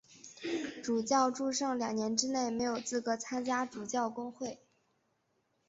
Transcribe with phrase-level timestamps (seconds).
[0.83, 4.57] 主教祝圣两年之内没有资格参加主教公会。